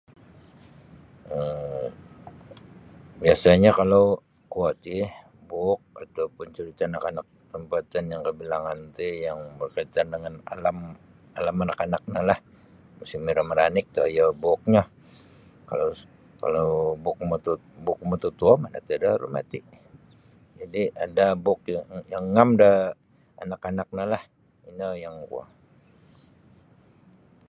[1.39, 1.87] um
[3.21, 4.05] biasanyo kalau
[4.51, 4.97] kuo ti
[5.49, 10.77] buuk atau pun carita' anak-anak tampatan yang kabilangan ti yang berkaitan dengan alam
[11.39, 12.39] alam kanak-kanak no lah
[12.99, 14.83] musim iro maranik toyo buuknyo
[15.69, 15.87] kalau
[16.43, 16.67] kalau
[17.03, 17.53] buuk mutu
[17.85, 19.67] buuk mututuo mana at iro rumati'
[21.05, 21.61] ada buuk
[22.13, 22.71] yang ngam da
[23.43, 24.23] anak-anak no lah
[24.69, 25.43] ino yang kuo.